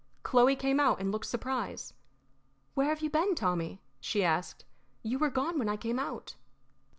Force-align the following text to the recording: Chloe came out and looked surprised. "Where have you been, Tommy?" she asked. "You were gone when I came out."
Chloe 0.23 0.55
came 0.55 0.79
out 0.79 0.99
and 0.99 1.11
looked 1.11 1.27
surprised. 1.27 1.93
"Where 2.73 2.87
have 2.89 3.01
you 3.01 3.11
been, 3.11 3.35
Tommy?" 3.35 3.83
she 3.99 4.23
asked. 4.23 4.65
"You 5.03 5.19
were 5.19 5.29
gone 5.29 5.59
when 5.59 5.69
I 5.69 5.77
came 5.77 5.99
out." 5.99 6.33